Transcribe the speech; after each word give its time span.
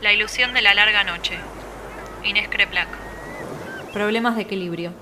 La 0.00 0.12
ilusión 0.12 0.54
de 0.54 0.62
la 0.62 0.74
larga 0.74 1.02
noche. 1.02 1.36
Inés 2.22 2.46
Creplac. 2.48 2.86
Problemas 3.92 4.36
de 4.36 4.42
equilibrio. 4.42 4.92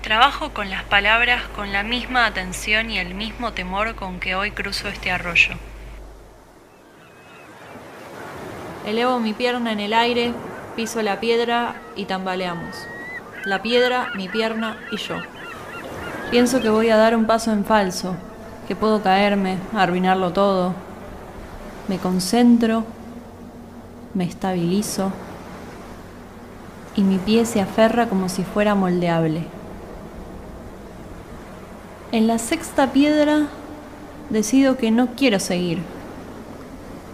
Trabajo 0.00 0.54
con 0.54 0.70
las 0.70 0.84
palabras 0.84 1.42
con 1.54 1.70
la 1.70 1.82
misma 1.82 2.24
atención 2.24 2.90
y 2.90 2.98
el 2.98 3.14
mismo 3.14 3.52
temor 3.52 3.96
con 3.96 4.18
que 4.18 4.34
hoy 4.34 4.52
cruzo 4.52 4.88
este 4.88 5.10
arroyo. 5.10 5.52
Elevo 8.86 9.20
mi 9.20 9.34
pierna 9.34 9.72
en 9.72 9.80
el 9.80 9.92
aire, 9.92 10.32
piso 10.76 11.02
la 11.02 11.20
piedra 11.20 11.74
y 11.94 12.06
tambaleamos. 12.06 12.86
La 13.44 13.60
piedra, 13.60 14.12
mi 14.14 14.30
pierna 14.30 14.78
y 14.90 14.96
yo. 14.96 15.16
Pienso 16.30 16.62
que 16.62 16.70
voy 16.70 16.88
a 16.88 16.96
dar 16.96 17.14
un 17.14 17.26
paso 17.26 17.52
en 17.52 17.66
falso, 17.66 18.16
que 18.66 18.74
puedo 18.74 19.02
caerme, 19.02 19.58
arruinarlo 19.74 20.32
todo. 20.32 20.74
Me 21.86 21.98
concentro, 21.98 22.86
me 24.14 24.24
estabilizo 24.24 25.12
y 26.96 27.02
mi 27.02 27.18
pie 27.18 27.46
se 27.46 27.60
aferra 27.60 28.08
como 28.08 28.28
si 28.28 28.42
fuera 28.42 28.74
moldeable. 28.74 29.44
En 32.12 32.26
la 32.26 32.38
sexta 32.38 32.92
piedra 32.92 33.46
decido 34.30 34.76
que 34.76 34.90
no 34.90 35.08
quiero 35.16 35.38
seguir. 35.38 35.78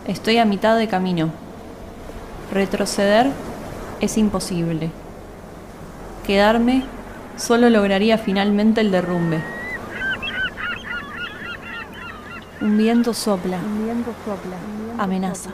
Estoy 0.06 0.38
a 0.38 0.45
mitad 0.45 0.78
de 0.78 0.88
camino. 0.88 1.30
Retroceder 2.52 3.30
es 4.01 4.16
imposible. 4.16 4.90
Quedarme 6.26 6.84
solo 7.37 7.68
lograría 7.68 8.16
finalmente 8.16 8.80
el 8.80 8.90
derrumbe. 8.90 9.42
Un 12.60 12.78
viento 12.78 13.12
sopla. 13.12 13.59
Amenaza. 14.99 15.51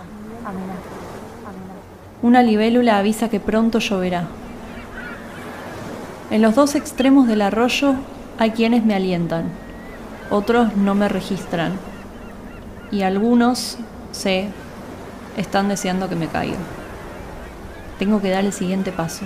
Una 2.23 2.42
libélula 2.42 2.98
avisa 2.98 3.28
que 3.28 3.41
pronto 3.41 3.81
lloverá. 3.81 4.28
En 6.31 6.41
los 6.41 6.55
dos 6.55 6.77
extremos 6.77 7.27
del 7.27 7.42
arroyo 7.42 7.97
hay 8.39 8.53
quienes 8.53 8.84
me 8.84 8.95
alientan, 8.95 9.51
otros 10.31 10.77
no 10.77 10.95
me 10.95 11.09
registran 11.09 11.73
y 12.92 13.03
algunos, 13.03 13.77
sé, 14.12 14.48
están 15.37 15.69
deseando 15.69 16.09
que 16.09 16.14
me 16.14 16.29
caiga. 16.29 16.59
Tengo 17.98 18.23
que 18.23 18.31
dar 18.31 18.45
el 18.45 18.53
siguiente 18.53 18.92
paso. 18.92 19.25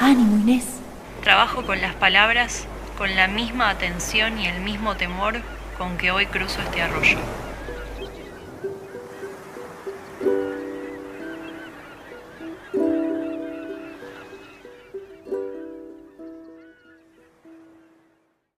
¡Ánimo, 0.00 0.38
Inés! 0.38 0.64
Trabajo 1.22 1.62
con 1.62 1.80
las 1.80 1.94
palabras 1.94 2.66
con 2.96 3.16
la 3.16 3.28
misma 3.28 3.70
atención 3.70 4.38
y 4.38 4.46
el 4.46 4.60
mismo 4.60 4.94
temor 4.94 5.40
con 5.76 5.96
que 5.96 6.10
hoy 6.10 6.26
cruzo 6.26 6.60
este 6.60 6.82
arroyo. 6.82 7.18